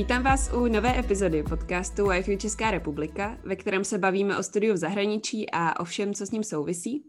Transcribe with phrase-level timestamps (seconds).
[0.00, 4.74] Vítám vás u nové epizody podcastu Wi-Fi Česká republika, ve kterém se bavíme o studiu
[4.74, 7.04] v zahraničí a o všem, co s ním souvisí.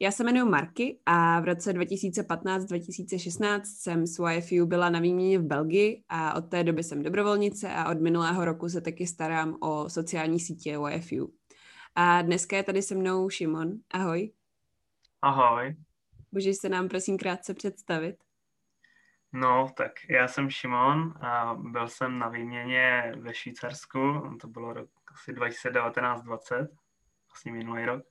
[0.00, 5.42] Já se jmenuji Marky a v roce 2015-2016 jsem s YFU byla na výměně v
[5.42, 9.90] Belgii a od té doby jsem dobrovolnice a od minulého roku se taky starám o
[9.90, 11.32] sociální sítě YFU.
[11.94, 13.72] A dneska je tady se mnou Šimon.
[13.90, 14.32] Ahoj.
[15.22, 15.76] Ahoj.
[16.32, 18.16] Můžeš se nám prosím krátce představit?
[19.34, 23.98] No, tak já jsem Šimon a byl jsem na výměně ve Švýcarsku,
[24.40, 26.68] to bylo rok asi 2019-20,
[27.30, 28.04] vlastně minulý rok.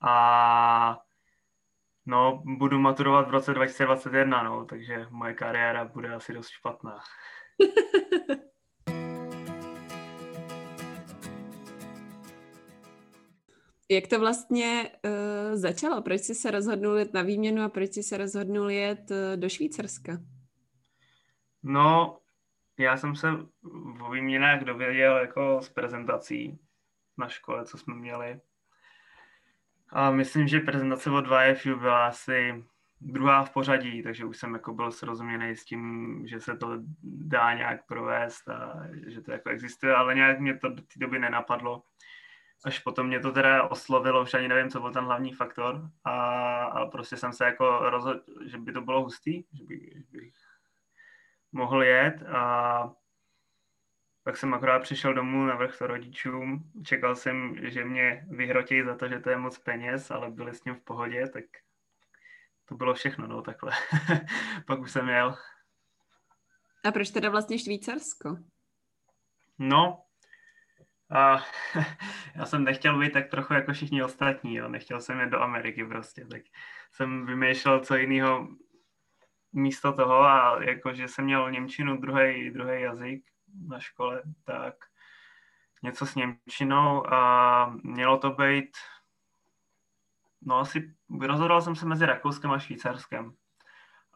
[0.00, 0.98] A
[2.06, 6.98] no, budu maturovat v roce 2021, no, takže moje kariéra bude asi dost špatná.
[13.90, 16.02] Jak to vlastně uh, začalo?
[16.02, 19.48] Proč jsi se rozhodnul jet na výměnu a proč jsi se rozhodnul jet uh, do
[19.48, 20.18] Švýcarska?
[21.62, 22.18] No,
[22.78, 23.30] já jsem se
[23.62, 26.58] v výměnách dověděl jako z prezentací
[27.16, 28.40] na škole, co jsme měli.
[29.90, 32.64] A myslím, že prezentace od 2FU byla asi
[33.00, 37.54] druhá v pořadí, takže už jsem jako byl srozuměný s tím, že se to dá
[37.54, 41.82] nějak provést a že to jako existuje, ale nějak mě to do té doby nenapadlo.
[42.64, 46.64] Až potom mě to teda oslovilo, už ani nevím, co byl ten hlavní faktor, a,
[46.64, 50.34] a prostě jsem se jako rozhodl, že by to bylo hustý, že, by, že bych
[51.52, 52.92] mohl jet a
[54.22, 56.72] pak jsem akorát přišel domů na vrch rodičům.
[56.84, 60.60] Čekal jsem, že mě vyhrotí za to, že to je moc peněz, ale byli s
[60.60, 61.44] tím v pohodě, tak
[62.64, 63.72] to bylo všechno, no takhle.
[64.66, 65.36] pak už jsem jel.
[66.84, 68.36] A proč teda vlastně Švýcarsko?
[69.58, 70.02] No,
[71.10, 71.44] a
[72.34, 74.68] já jsem nechtěl být tak trochu jako všichni ostatní, jo.
[74.68, 76.42] nechtěl jsem jít do Ameriky prostě, tak
[76.92, 78.48] jsem vymýšlel co jiného
[79.58, 83.24] místo toho a jakože jsem měl Němčinu druhý, druhý jazyk
[83.68, 84.74] na škole, tak
[85.82, 88.76] něco s Němčinou a mělo to být,
[90.42, 93.32] no asi rozhodoval jsem se mezi Rakouskem a Švýcarskem.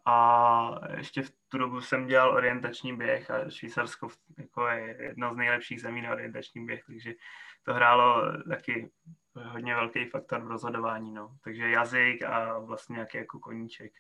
[0.05, 5.37] A ještě v tu dobu jsem dělal orientační běh a Švýcarsko jako je jedna z
[5.37, 7.15] nejlepších zemí na orientační běh, takže
[7.63, 8.91] to hrálo taky
[9.35, 11.15] hodně velký faktor v rozhodování.
[11.15, 11.37] No.
[11.45, 13.93] Takže jazyk a vlastně nějaký jako koníček.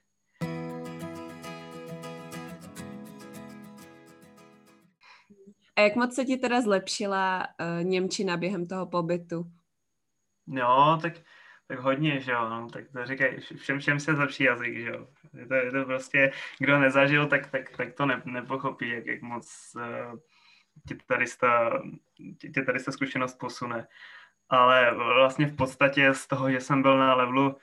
[5.82, 9.44] Jak moc se ti teda zlepšila uh, Němčina během toho pobytu?
[10.46, 11.12] Jo, tak,
[11.66, 15.08] tak hodně, že jo, no, tak to říkají, všem, všem se zlepší jazyk, že jo.
[15.34, 19.22] Je to, je to prostě, kdo nezažil, tak, tak, tak to ne, nepochopí, jak, jak
[19.22, 20.18] moc uh,
[21.40, 21.82] ta,
[22.52, 23.86] tě tady ta zkušenost posune.
[24.48, 27.56] Ale vlastně v podstatě z toho, že jsem byl na levelu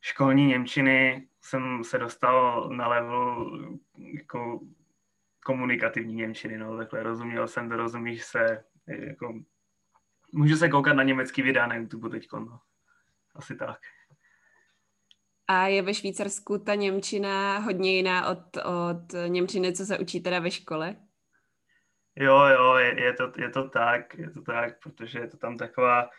[0.00, 3.50] školní Němčiny, jsem se dostal na level
[3.98, 4.60] jako
[5.44, 9.34] komunikativní Němčiny, no, takhle rozuměl jsem, rozumíš se, jako,
[10.32, 12.60] můžu se koukat na německý videa na YouTube teď, no.
[13.34, 13.78] Asi tak.
[15.48, 20.38] A je ve Švýcarsku ta Němčina hodně jiná od, od Němčiny, co se učí teda
[20.40, 20.96] ve škole?
[22.16, 25.56] Jo, jo, je, je, to, je to tak, je to tak, protože je to tam
[25.56, 26.10] taková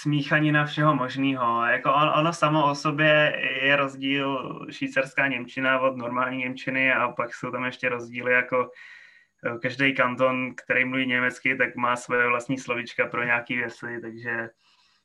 [0.00, 1.64] smíchanina všeho možného.
[1.66, 7.34] Jako on, ono samo o sobě je rozdíl švýcarská Němčina od normální Němčiny a pak
[7.34, 8.70] jsou tam ještě rozdíly jako
[9.46, 14.48] eh, každý kanton, který mluví německy, tak má své vlastní slovička pro nějaké věci, takže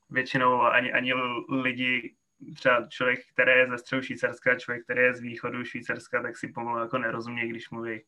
[0.09, 1.13] většinou ani, ani
[1.49, 2.15] lidi,
[2.55, 6.47] třeba člověk, který je ze středu Švýcarska, člověk, který je z východu Švýcarska, tak si
[6.47, 8.01] pomalu jako nerozumí, když mluví.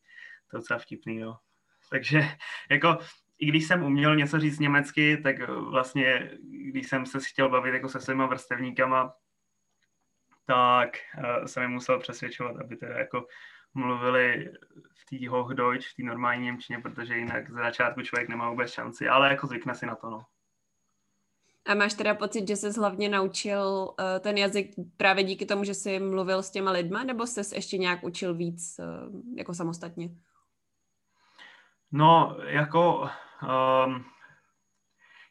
[0.50, 1.36] To docela vtipný, jo.
[1.90, 2.22] Takže
[2.70, 2.98] jako
[3.40, 7.88] i když jsem uměl něco říct německy, tak vlastně, když jsem se chtěl bavit jako
[7.88, 9.12] se svýma vrstevníkama,
[10.46, 13.26] tak uh, jsem je musel přesvědčovat, aby teda jako
[13.74, 14.52] mluvili
[14.94, 19.08] v té Hochdeutsch, v té normální Němčině, protože jinak za začátku člověk nemá vůbec šanci,
[19.08, 20.22] ale jako zvykne si na to, no.
[21.66, 25.74] A máš teda pocit, že jsi hlavně naučil uh, ten jazyk právě díky tomu, že
[25.74, 30.08] jsi mluvil s těma lidma, nebo jsi ještě nějak učil víc uh, jako samostatně?
[31.92, 33.08] No, jako
[33.42, 34.04] um,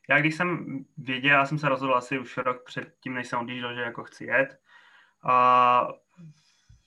[0.09, 3.39] já když jsem věděl, já jsem se rozhodl asi už rok před tím, než jsem
[3.39, 4.59] odjížděl, že jako chci jet,
[5.23, 5.88] a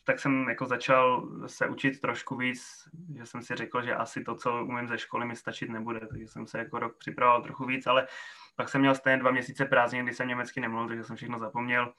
[0.05, 4.35] tak jsem jako začal se učit trošku víc, že jsem si řekl, že asi to,
[4.35, 7.87] co umím ze školy, mi stačit nebude, takže jsem se jako rok připravoval trochu víc,
[7.87, 8.07] ale
[8.57, 11.93] pak jsem měl stejně dva měsíce prázdnin, kdy jsem německy nemluvil, takže jsem všechno zapomněl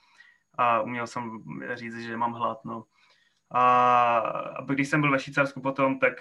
[0.57, 1.43] a uměl jsem
[1.73, 2.83] říct, že mám hlad, no.
[3.51, 6.13] A, a když jsem byl ve Švýcarsku potom, tak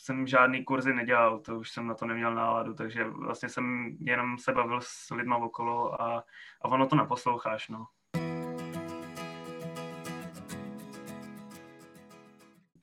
[0.00, 4.38] jsem žádný kurzy nedělal, to už jsem na to neměl náladu, takže vlastně jsem jenom
[4.38, 6.24] se bavil s lidma okolo a,
[6.62, 7.86] a ono to naposloucháš, no.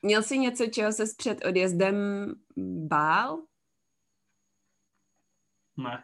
[0.01, 1.95] Měl jsi něco, čeho se před odjezdem
[2.87, 3.41] bál?
[5.77, 6.03] Ne.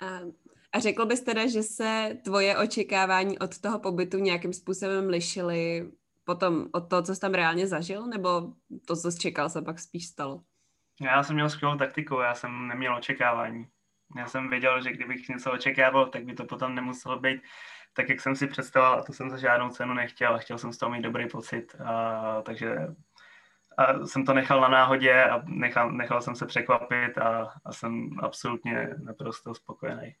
[0.00, 0.06] A,
[0.72, 5.92] a řekl bys teda, že se tvoje očekávání od toho pobytu nějakým způsobem lišily
[6.28, 8.52] potom od toho, co jsi tam reálně zažil, nebo
[8.86, 10.42] to, co jsi čekal, se pak spíš stalo?
[11.00, 13.66] Já jsem měl skvělou taktiku, já jsem neměl očekávání.
[14.16, 17.40] Já jsem věděl, že kdybych něco očekával, tak by to potom nemuselo být
[17.92, 20.38] tak, jak jsem si představoval a to jsem za žádnou cenu nechtěl.
[20.38, 22.76] Chtěl jsem z toho mít dobrý pocit, a, takže
[23.78, 28.10] a jsem to nechal na náhodě a nechal, nechal jsem se překvapit a, a jsem
[28.22, 30.14] absolutně naprosto spokojený.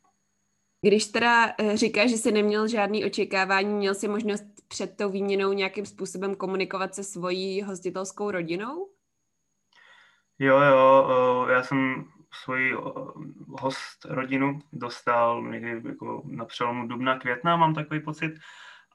[0.80, 5.52] Když teda eh, říkáš, že jsi neměl žádný očekávání, měl jsi možnost před tou výměnou
[5.52, 8.88] nějakým způsobem komunikovat se svojí hostitelskou rodinou?
[10.38, 12.74] Jo, jo, já jsem svoji
[13.48, 18.32] host rodinu dostal někdy jako na přelomu dubna, května, mám takový pocit.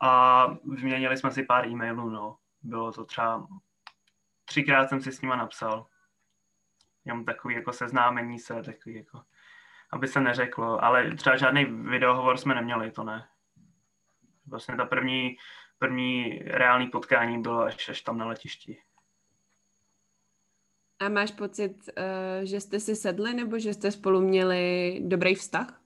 [0.01, 2.37] A vyměnili jsme si pár e-mailů, no.
[2.61, 3.47] Bylo to třeba,
[4.45, 5.87] třikrát jsem si s nima napsal.
[7.05, 9.21] Mám takový jako seznámení se, takový jako,
[9.91, 13.27] aby se neřeklo, ale třeba žádný videohovor jsme neměli, to ne.
[14.47, 15.35] Vlastně ta první,
[15.83, 18.77] první reální potkání bylo až, až tam na letišti.
[20.99, 25.81] A máš pocit, uh, že jste si sedli nebo že jste spolu měli dobrý vztah?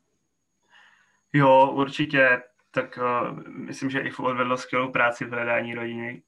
[1.33, 2.43] Jo, určitě.
[2.71, 6.23] Tak uh, myslím, že i odvedl skvělou práci v hledání rodiny.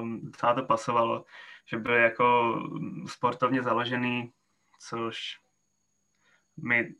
[0.00, 1.24] Um, to pasovalo,
[1.66, 2.58] že byl jako
[3.06, 4.32] sportovně založený,
[4.78, 5.38] což
[6.56, 6.94] mi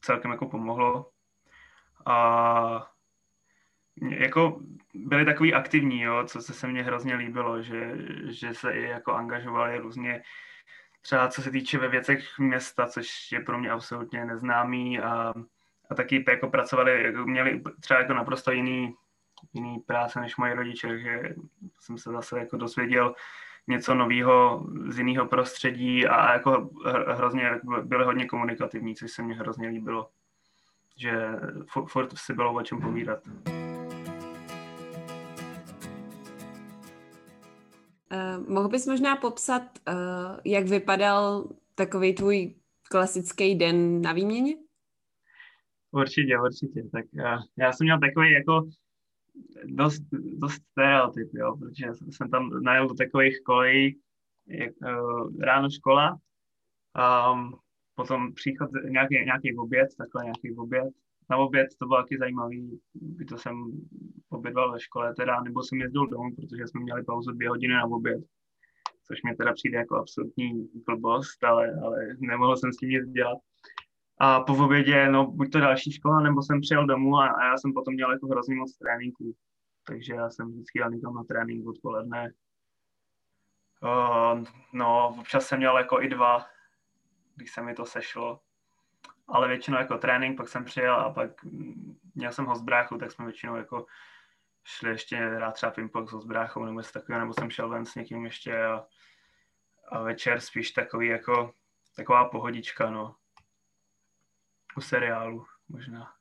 [0.00, 1.10] celkem jako pomohlo.
[2.06, 2.92] A
[4.00, 4.60] jako
[4.94, 7.92] byli takový aktivní, jo, co se, se mně hrozně líbilo, že,
[8.24, 10.22] že se i jako angažovali různě,
[11.02, 15.34] třeba co se týče ve věcech města, což je pro mě absolutně neznámý a,
[15.90, 18.94] a taky jako pracovali, měli třeba jako naprosto jiný,
[19.52, 21.34] jiný práce než moje rodiče, že
[21.80, 23.14] jsem se zase jako dozvěděl
[23.66, 26.70] něco nového z jiného prostředí a jako
[27.08, 30.10] hrozně byli hodně komunikativní, což se mně hrozně líbilo,
[30.96, 31.28] že
[31.86, 33.18] furt si bylo o čem povídat.
[38.12, 39.94] Uh, mohl bys možná popsat, uh,
[40.44, 42.54] jak vypadal takový tvůj
[42.90, 44.56] klasický den na výměně?
[45.90, 46.82] Určitě, určitě.
[46.92, 48.68] Tak já, já jsem měl takový jako
[49.64, 54.00] dost, dost stereotyp, jo, protože jsem tam najel do takových kolejí,
[54.46, 54.72] jak,
[55.40, 56.18] ráno škola,
[57.32, 57.58] um,
[57.94, 60.94] potom příchod, nějaký, nějaký oběd, takhle nějaký oběd,
[61.30, 63.56] na oběd, to bylo taky zajímavý, by to jsem
[64.28, 67.84] obědval ve škole teda, nebo jsem jezdil domů, protože jsme měli pauzu dvě hodiny na
[67.84, 68.22] oběd,
[69.06, 73.38] což mě teda přijde jako absolutní blbost, ale, ale nemohl jsem s tím nic dělat.
[74.18, 77.56] A po obědě, no buď to další škola, nebo jsem přijel domů a, a já
[77.56, 79.34] jsem potom měl jako hrozně moc tréninků.
[79.86, 82.32] Takže já jsem vždycky jel někam na trénink odpoledne.
[83.82, 86.46] Uh, no, občas jsem měl jako i dva,
[87.36, 88.40] když se mi to sešlo
[89.28, 91.30] ale většinou jako trénink, pak jsem přijel a pak
[92.14, 93.86] měl jsem ho z bráchu, tak jsme většinou jako
[94.64, 97.94] šli ještě rád třeba pingpong s bráchou nebo něco takového, nebo jsem šel ven s
[97.94, 98.84] někým ještě a,
[99.88, 101.54] a večer spíš takový jako
[101.96, 103.14] taková pohodička, no.
[104.76, 106.12] U seriálu možná.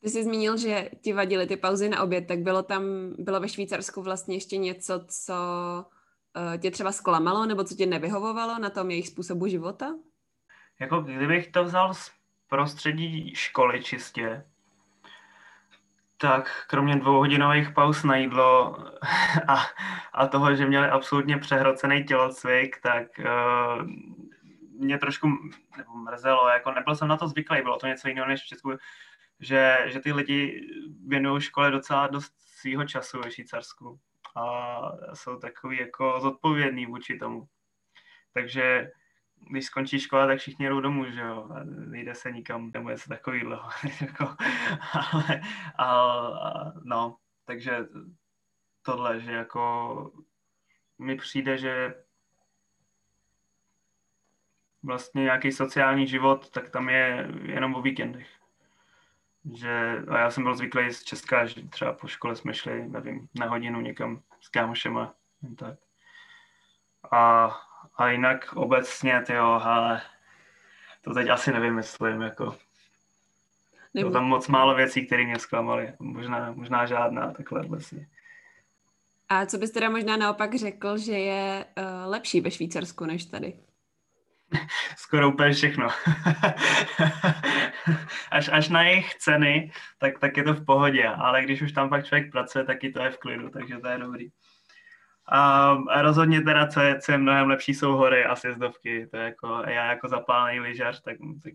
[0.00, 2.82] Ty jsi zmínil, že ti vadily ty pauzy na oběd, tak bylo tam,
[3.18, 5.34] bylo ve Švýcarsku vlastně ještě něco, co
[6.36, 9.94] uh, tě třeba zklamalo, nebo co tě nevyhovovalo na tom jejich způsobu života?
[10.80, 11.94] Jako kdybych to vzal
[12.54, 14.44] prostředí školy čistě,
[16.16, 18.78] tak kromě dvouhodinových pauz na jídlo
[19.48, 19.56] a,
[20.12, 23.86] a toho, že měli absolutně přehrocený tělocvik, tak uh,
[24.78, 25.28] mě trošku
[25.76, 28.72] nebo mrzelo, jako nebyl jsem na to zvyklý, bylo to něco jiného než v Česku,
[29.40, 30.60] že, že ty lidi
[31.06, 34.00] věnují škole docela dost svého času ve Švýcarsku
[34.36, 34.78] a
[35.14, 37.48] jsou takový jako zodpovědný vůči tomu.
[38.32, 38.90] Takže
[39.50, 43.08] když skončí škola, tak všichni jdou domů, že jo, a nejde se nikam, nebo něco
[43.08, 43.50] takového,
[44.00, 44.36] jako,
[44.92, 45.40] ale,
[45.78, 47.78] a, a, no, takže
[48.82, 50.12] tohle, že jako
[50.98, 51.94] mi přijde, že
[54.82, 58.28] vlastně nějaký sociální život, tak tam je jenom o víkendech.
[59.54, 63.28] Že, a já jsem byl zvyklý z Česka, že třeba po škole jsme šli, nevím,
[63.34, 65.14] na hodinu někam s kámošema,
[65.58, 65.78] tak.
[67.12, 67.50] A
[67.96, 70.02] a jinak obecně, jo, ale
[71.02, 72.56] to teď asi nevymyslím, jako.
[73.94, 74.10] Nebo...
[74.10, 75.92] tam moc málo věcí, které mě zklamaly.
[75.98, 78.06] Možná, možná žádná, takhle obecně.
[79.28, 83.54] A co bys teda možná naopak řekl, že je uh, lepší ve Švýcarsku než tady?
[84.96, 85.88] Skoro úplně všechno.
[88.30, 91.88] až, až na jejich ceny, tak, tak je to v pohodě, ale když už tam
[91.88, 94.28] pak člověk pracuje, tak i to je v klidu, takže to je dobrý.
[95.26, 99.06] A, rozhodně teda, co je, co je mnohem lepší, jsou hory a sjezdovky.
[99.06, 101.52] To je jako, já jako zapálený lyžař, tak, tak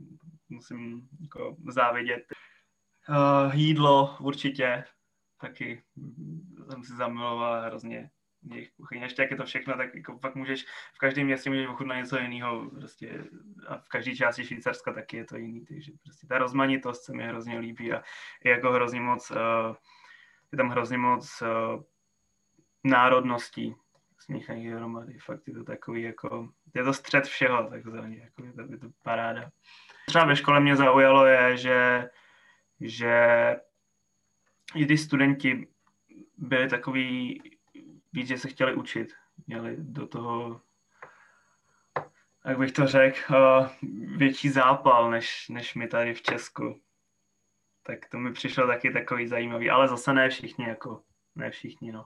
[0.49, 2.23] musím jako závidět.
[3.09, 4.83] Uh, jídlo určitě
[5.41, 5.83] taky
[6.69, 8.09] jsem si zamiloval hrozně
[8.51, 9.05] jejich kuchyně.
[9.05, 12.17] Ještě jak je to všechno, tak jako fakt můžeš, v každém městě můžeš ochutnat něco
[12.17, 12.69] jiného.
[12.69, 13.23] Prostě,
[13.67, 15.65] a v každé části Švýcarska taky je to jiný.
[15.65, 18.01] Takže prostě ta rozmanitost se mi hrozně líbí a
[18.43, 19.75] je jako hrozně moc, uh,
[20.51, 21.83] je tam hrozně moc uh,
[22.83, 23.75] národností
[24.19, 25.17] smíchaných dohromady.
[25.19, 28.88] Fakt je to takový jako, je to střed všeho, takzvaně, jako je to, je to
[29.03, 29.51] paráda.
[30.07, 32.09] Třeba ve škole mě zaujalo je, že,
[32.81, 33.15] že
[34.75, 35.67] i ty studenti
[36.38, 37.41] byli takový
[38.13, 39.13] víc, že se chtěli učit.
[39.48, 40.62] Měli do toho,
[42.45, 43.69] jak bych to řekl, eh,
[44.17, 46.81] větší zápal, než, než my tady v Česku.
[47.83, 51.03] Tak to mi přišlo taky takový zajímavý, ale zase ne všichni, jako
[51.36, 52.05] ne všichni, no.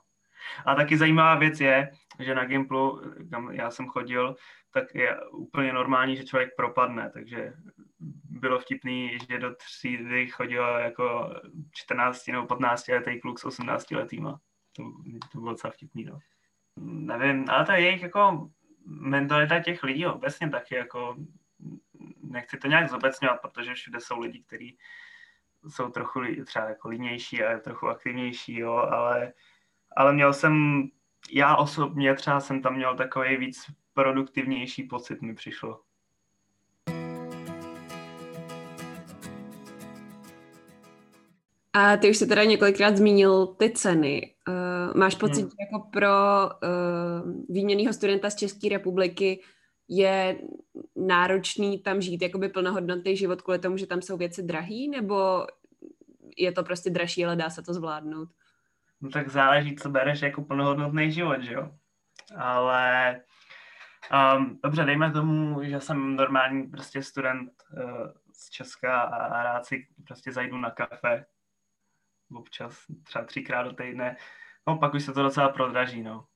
[0.66, 4.36] A taky zajímavá věc je, že na Gimplu, kam já jsem chodil,
[4.72, 7.54] tak je úplně normální, že člověk propadne, takže
[8.30, 11.36] bylo vtipný, že do třídy chodil jako
[11.72, 14.40] 14 nebo 15 letý kluk s 18 letýma.
[14.76, 14.84] To,
[15.32, 16.20] to bylo docela vtipný, no.
[16.78, 18.50] Nevím, ale to je jejich jako
[18.86, 21.16] mentalita těch lidí obecně taky jako
[22.24, 24.78] nechci to nějak zobecňovat, protože všude jsou lidi, kteří
[25.68, 29.34] jsou trochu třeba jako línější a trochu aktivnější, jo, ale,
[29.96, 30.84] ale měl jsem,
[31.32, 33.58] já osobně třeba jsem tam měl takový víc
[33.94, 35.80] produktivnější pocit mi přišlo.
[41.76, 44.36] A ty už se teda několikrát zmínil ty ceny.
[44.48, 45.50] Uh, máš pocit, hmm.
[45.50, 49.42] že jako pro uh, výměnného studenta z České republiky
[49.88, 50.40] je
[50.96, 55.48] náročný tam žít jakoby plnohodnotný život kvůli tomu, že tam jsou věci drahý, nebo
[56.38, 58.30] je to prostě dražší, ale dá se to zvládnout?
[59.04, 61.72] No tak záleží, co bereš jako plnohodnotný život, že jo?
[62.38, 63.22] Ale
[64.36, 69.66] um, dobře, dejme tomu, že jsem normální prostě student uh, z Česka a, a rád
[69.66, 71.26] si prostě zajdu na kafe
[72.36, 74.18] občas třeba třikrát do týdne,
[74.68, 76.28] no pak už se to docela prodraží, no.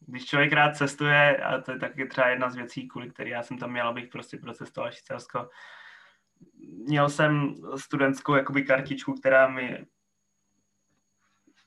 [0.00, 3.42] Když člověk rád cestuje, a to je taky třeba jedna z věcí, kvůli který já
[3.42, 5.48] jsem tam měl, abych prostě procestoval Švýcarsko,
[6.86, 9.86] měl jsem studentskou jakoby kartičku, která mi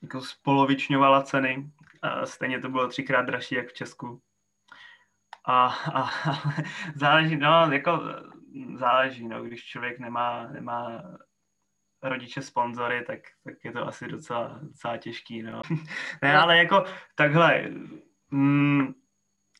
[0.02, 1.70] jako spolovičňovala ceny.
[2.02, 4.20] A stejně to bylo třikrát dražší, jak v Česku.
[5.44, 6.10] A, a,
[6.94, 8.00] záleží, no, jako
[8.74, 11.02] záleží, no, když člověk nemá, nemá
[12.02, 15.62] rodiče sponzory, tak, tak je to asi docela, docela těžký, no.
[16.22, 17.64] ne, ale jako takhle,
[18.30, 18.94] mm,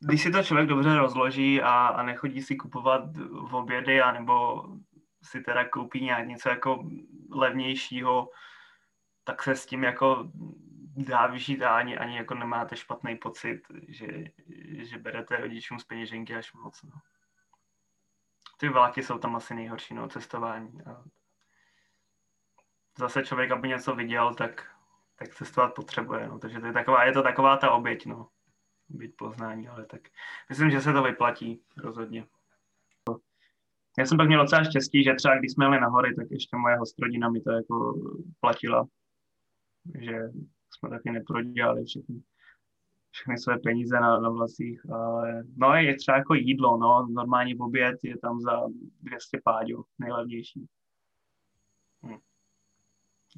[0.01, 3.17] když si to člověk dobře rozloží a, a nechodí si kupovat
[3.51, 4.65] v obědy, anebo
[5.23, 6.89] si teda koupí nějak něco jako
[7.31, 8.29] levnějšího,
[9.29, 10.31] tak se s tím jako
[10.97, 14.07] dá vyžít a ani, ani jako nemáte špatný pocit, že,
[14.79, 16.83] že berete rodičům z peněženky až moc.
[16.83, 16.91] No.
[18.59, 20.83] Ty vlaky jsou tam asi nejhorší, no, cestování.
[20.83, 21.05] A
[22.99, 24.71] zase člověk, aby něco viděl, tak,
[25.17, 26.29] tak cestovat potřebuje.
[26.29, 26.39] No.
[26.39, 28.29] Takže to je, taková, je to taková ta oběť, no.
[28.89, 30.01] Být poznání, ale tak
[30.49, 32.27] myslím, že se to vyplatí rozhodně.
[33.99, 36.57] Já jsem pak měl docela štěstí, že třeba když jsme jeli na hory, tak ještě
[36.57, 37.95] moje hostrodina mi to jako
[38.41, 38.87] platila.
[39.95, 40.19] Že
[40.71, 42.23] jsme taky neprodělali všechny,
[43.11, 44.91] všechny své peníze na, na vlastních.
[44.91, 47.07] Ale, no je třeba jako jídlo, no.
[47.11, 48.63] Normální oběd je tam za
[49.03, 50.67] 200 páďů, nejlevnější.
[52.03, 52.19] Hm.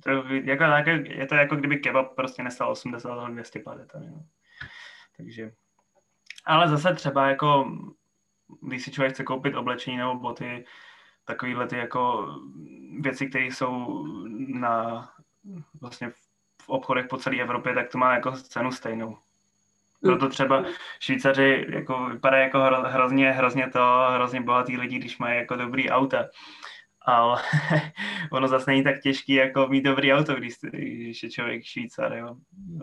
[0.04, 3.98] To, jako, je to jako kdyby kebab prostě nestal 80 ale 250.
[4.00, 4.26] No.
[5.16, 5.52] Takže,
[6.44, 7.72] ale zase třeba jako,
[8.62, 10.64] když si člověk chce koupit oblečení nebo boty,
[11.24, 12.28] takovýhle ty jako
[13.00, 14.04] věci, které jsou
[14.48, 15.08] na
[15.80, 16.29] vlastně v
[16.70, 19.16] obchodech po celé Evropě, tak to má jako cenu stejnou.
[20.02, 20.64] Proto třeba
[21.00, 26.24] Švýcaři jako vypadají jako hrozně, hrozně to, hrozně bohatý lidi, když mají jako dobrý auta
[27.02, 27.42] ale
[28.32, 32.36] ono zase není tak těžký, jako mít dobrý auto, když, když je člověk Švýcar, jo.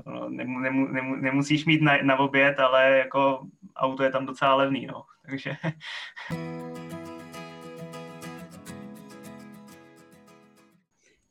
[0.06, 4.56] No, nemu, nemu, nemu, nemusíš mít na, na oběd, ale jako auto je tam docela
[4.56, 5.03] levný, no.
[5.29, 5.56] Takže...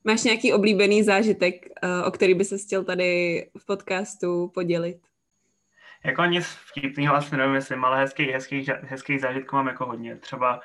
[0.07, 4.99] Máš nějaký oblíbený zážitek, eh, o který by se chtěl tady v podcastu podělit?
[6.05, 10.17] Jako nic vtipného asi nevím, jestli, ale hezkých, hezkých, hezkých zážitků mám jako hodně.
[10.17, 10.61] Třeba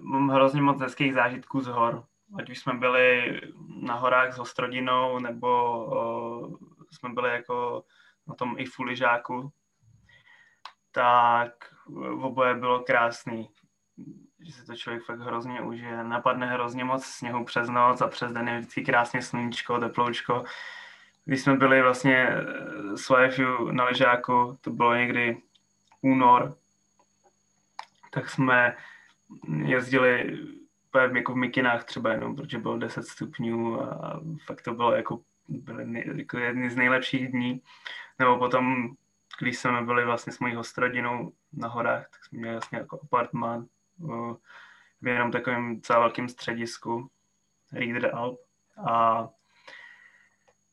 [0.00, 2.04] mám hrozně moc hezkých zážitků z hor.
[2.38, 3.40] Ať už jsme byli
[3.82, 6.58] na horách s Ostrodinou, nebo o,
[6.90, 7.84] jsme byli jako
[8.26, 9.52] na tom i fuližáku,
[10.92, 11.52] tak
[12.22, 13.48] oboje bylo krásný.
[14.68, 16.04] To člověk fakt hrozně užije.
[16.04, 20.44] Napadne hrozně moc sněhu přes noc a přes den je vždycky krásně sluníčko, teploučko.
[21.24, 22.28] když jsme byli vlastně
[22.94, 25.42] s wifi na ležáku, to bylo někdy
[26.00, 26.56] únor,
[28.10, 28.76] tak jsme
[29.64, 30.38] jezdili
[31.14, 36.04] jako v mikinách třeba jenom, protože bylo 10 stupňů a fakt to bylo jako, byly
[36.18, 37.62] jako jedny z nejlepších dní.
[38.18, 38.94] Nebo potom,
[39.38, 43.66] když jsme byli vlastně s mojí hostrodinou na horách, tak jsme měli vlastně jako apartmán
[45.00, 47.10] v jenom takovém docela velkém středisku,
[47.72, 48.40] Reader Alp.
[48.88, 49.28] A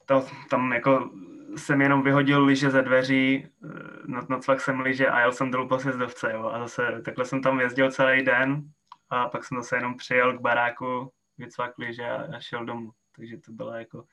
[0.05, 1.10] to, tam jako
[1.55, 5.79] jsem jenom vyhodil liže ze dveří, eh, nocvak jsem liže a jel jsem dolů po
[5.79, 6.50] sjezdovce, jo.
[6.50, 8.63] A zase takhle jsem tam jezdil celý den
[9.10, 12.91] a pak jsem zase jenom přijel k baráku, vycvak liže a, a šel domů.
[13.15, 14.05] Takže to byla jako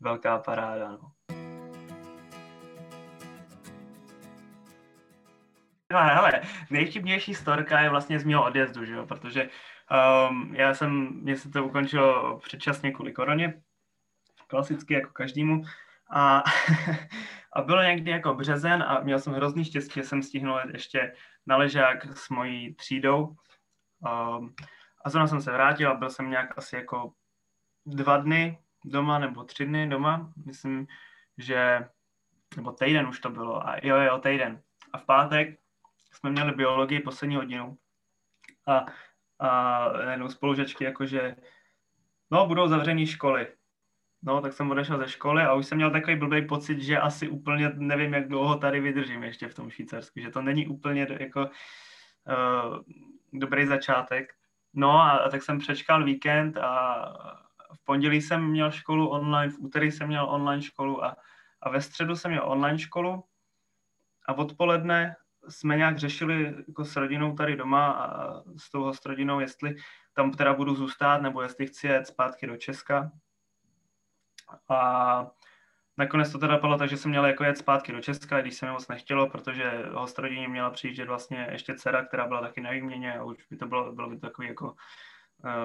[0.00, 1.12] velká paráda, no.
[5.92, 6.32] No hele,
[6.70, 9.50] nejvtipnější storka je vlastně z mého odjezdu, že jo, protože
[10.30, 13.62] um, já jsem, mě se to ukončilo předčasně kvůli koroně,
[14.46, 15.62] klasicky jako každému,
[16.10, 16.42] a,
[17.52, 21.12] a bylo někdy jako březen a měl jsem hrozný štěstí, že jsem stihnul ještě
[21.46, 23.34] na ležák s mojí třídou.
[24.38, 24.54] Um,
[25.04, 27.12] a zrovna jsem se vrátil a byl jsem nějak asi jako
[27.86, 30.32] dva dny doma nebo tři dny doma.
[30.46, 30.86] Myslím,
[31.38, 31.88] že
[32.56, 33.68] nebo týden už to bylo.
[33.68, 34.62] A jo, jo, týden.
[34.92, 35.58] A v pátek
[36.12, 37.78] jsme měli biologii poslední hodinu.
[38.66, 38.86] A,
[39.38, 41.36] a jednou spolužečky jakože,
[42.30, 43.46] no, budou zavřený školy.
[44.22, 47.28] No, tak jsem odešel ze školy a už jsem měl takový blbý pocit, že asi
[47.28, 51.40] úplně nevím, jak dlouho tady vydržím ještě v tom Švýcarsku, že to není úplně jako
[51.40, 52.78] uh,
[53.32, 54.32] dobrý začátek.
[54.74, 57.04] No a, a tak jsem přečkal víkend a
[57.74, 61.16] v pondělí jsem měl školu online, v úterý jsem měl online školu a,
[61.62, 63.24] a ve středu jsem měl online školu
[64.26, 65.16] a odpoledne
[65.50, 69.76] jsme nějak řešili jako s rodinou tady doma a s tou hostrodinou, jestli
[70.12, 73.10] tam teda budu zůstat, nebo jestli chci jet zpátky do Česka.
[74.68, 75.30] A
[75.96, 78.66] nakonec to teda padlo tak, že jsem měl jako jet zpátky do Česka, když se
[78.66, 83.18] mi moc nechtělo, protože hostrodině měla přijíždět vlastně ještě dcera, která byla taky na výměně
[83.18, 84.74] a už by to bylo, bylo by to takový jako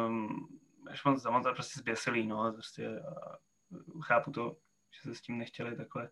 [0.07, 0.59] um,
[0.91, 3.01] až moc prostě zběsilý, no, prostě
[4.01, 4.57] chápu to,
[4.91, 6.09] že se s tím nechtěli takhle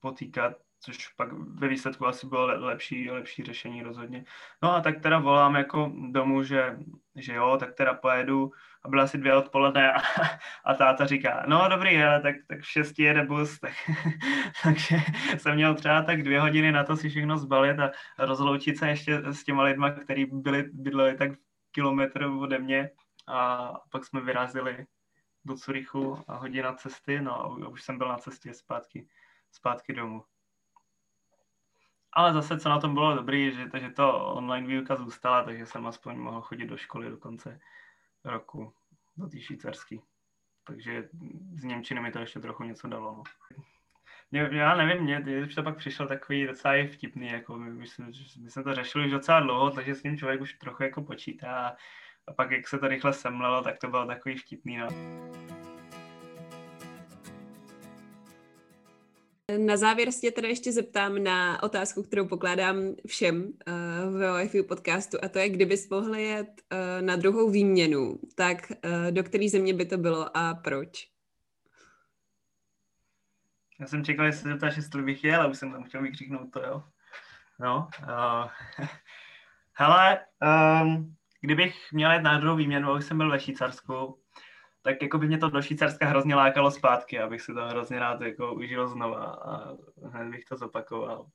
[0.00, 4.24] potýkat, což pak ve výsledku asi bylo lepší, lepší řešení rozhodně.
[4.62, 6.76] No a tak teda volám jako domů, že,
[7.16, 8.52] že jo, tak teda pojedu
[8.84, 10.00] a byla asi dvě odpoledne a,
[10.64, 13.72] a táta říká, no dobrý, ale tak, tak v šesti jede bus, tak,
[14.62, 14.96] takže
[15.38, 19.22] jsem měl třeba tak dvě hodiny na to si všechno zbalit a rozloučit se ještě
[19.32, 21.30] s těma lidma, kteří byli, bydleli tak
[21.72, 22.90] kilometr ode mě
[23.28, 24.86] a pak jsme vyrazili
[25.44, 29.08] do Curychu a hodina cesty, no a už jsem byl na cestě zpátky,
[29.50, 30.24] zpátky domů.
[32.12, 35.86] Ale zase, co na tom bylo dobrý, že, že to online výuka zůstala, takže jsem
[35.86, 37.60] aspoň mohl chodit do školy do konce
[38.24, 38.72] roku,
[39.16, 40.02] do té švýcarský.
[40.64, 41.08] Takže
[41.54, 43.16] z Němčiny mi to ještě trochu něco dalo.
[43.16, 43.22] No.
[44.32, 48.06] Já nevím, mě už to pak přišel takový docela vtipný, jako my, my, jsme,
[48.42, 51.76] my jsme to řešili už docela dlouho, takže s ním člověk už trochu jako počítá
[52.26, 54.76] a pak jak se to rychle semlelo, tak to bylo takový vtipný.
[54.76, 54.88] No.
[59.58, 64.62] Na závěr se tě teda ještě zeptám na otázku, kterou pokládám všem uh, v wi
[64.62, 69.48] podcastu a to je, kdybys mohl jet uh, na druhou výměnu, tak uh, do které
[69.48, 71.08] země by to bylo a proč?
[73.80, 76.52] Já jsem čekal, jestli se zeptáš, jestli bych jel, ale už jsem tam chtěl vykřiknout
[76.52, 76.82] to, jo.
[77.60, 78.86] No, uh,
[79.72, 80.20] hele,
[80.82, 84.18] um, kdybych měl jet na druhou výměnu, už jsem byl ve Švýcarsku,
[84.82, 88.20] tak jako by mě to do Švýcarska hrozně lákalo zpátky, abych si to hrozně rád
[88.20, 89.76] jako užil znova a
[90.08, 91.26] hned bych to zopakoval.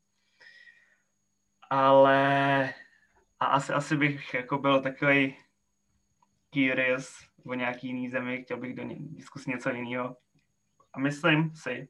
[1.70, 2.74] Ale
[3.40, 5.38] a asi, asi bych jako byl takový
[6.54, 10.18] curious o nějaký jiný zemi, chtěl bych do ně, zkusit něco jiného.
[10.94, 11.90] A myslím si,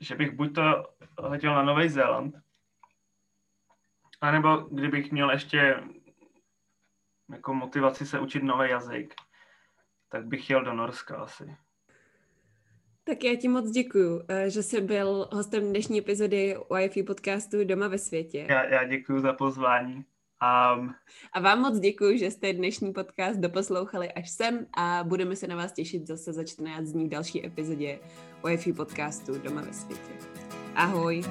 [0.00, 2.34] že bych buď to letěl na Nový Zéland,
[4.20, 5.82] anebo kdybych měl ještě
[7.32, 9.14] jako motivaci se učit nový jazyk,
[10.10, 11.56] tak bych jel do Norska asi.
[13.04, 17.88] Tak já ti moc děkuju, eh, že jsi byl hostem dnešní epizody Wi-Fi podcastu Doma
[17.88, 18.46] ve světě.
[18.48, 20.04] Já, já děkuji za pozvání.
[20.74, 20.94] Um,
[21.32, 25.56] a vám moc děkuji, že jste dnešní podcast doposlouchali až sem a budeme se na
[25.56, 27.98] vás těšit zase za 14 dní v další epizodě
[28.42, 30.12] Wi-Fi podcastu Doma ve světě.
[30.74, 31.22] Ahoj.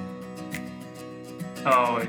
[1.64, 2.08] Ahoj.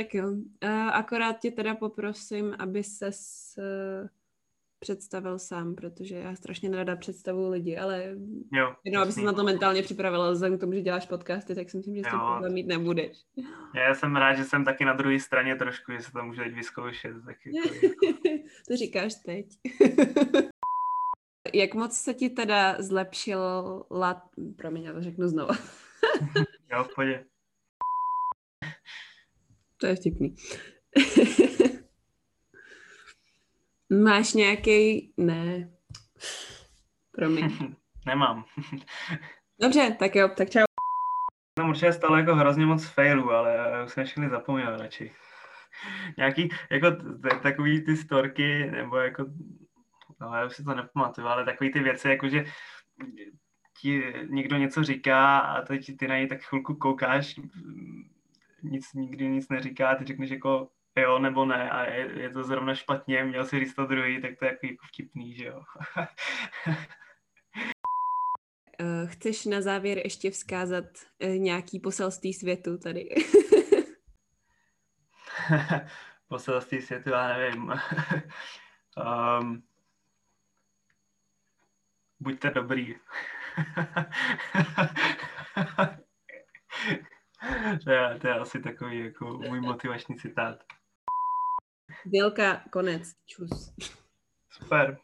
[0.00, 3.54] Tak jo, uh, akorát tě teda poprosím, aby ses...
[3.58, 4.08] Uh,
[4.82, 8.16] představil sám, protože já strašně nerada představuju lidi, ale
[8.52, 11.70] jo, jenom aby se na to mentálně připravila, vzhledem k tomu, že děláš podcasty, tak
[11.70, 13.18] si myslím, že s tím problém mít nebudeš.
[13.74, 16.54] Já jsem rád, že jsem taky na druhé straně trošku, že se to může teď
[16.54, 17.12] vyzkoušet.
[17.26, 17.68] Tak jako...
[18.68, 19.46] to říkáš teď.
[21.54, 23.40] Jak moc se ti teda zlepšil
[23.90, 24.22] lat...
[24.56, 25.52] Promiň, já to řeknu znovu.
[26.72, 27.24] jo, podě.
[29.80, 30.34] To je vtipný.
[34.04, 35.12] Máš nějaký...
[35.16, 35.70] Ne.
[37.12, 37.74] Promiň.
[38.06, 38.44] Nemám.
[39.60, 40.64] Dobře, tak jo, tak čau.
[41.54, 45.12] Tam určitě stalo jako hrozně moc failů, ale já už jsem všechny zapomněl radši.
[46.18, 49.24] Nějaký, jako t- takový ty storky, nebo jako,
[50.20, 52.44] no já už si to nepamatuju, ale takový ty věci, jako že
[53.80, 57.34] ti někdo něco říká a teď ty na něj tak chvilku koukáš,
[58.62, 62.74] nic, nikdy nic neříká, ty řekneš jako jo nebo ne a je, je to zrovna
[62.74, 65.62] špatně, měl si říct to druhý, tak to je jako, jako vtipný, že jo.
[68.82, 70.84] Eh, chceš na závěr ještě vzkázat
[71.20, 73.08] eh, nějaký poselství světu tady?
[76.28, 77.72] poselství světu, já nevím.
[79.40, 79.62] um,
[82.20, 82.96] buďte dobrý.
[87.84, 90.64] to, je, to je asi takový jako můj motivační citát.
[92.04, 93.02] Dělka, konec.
[93.26, 93.74] Čus.
[94.50, 94.98] Super.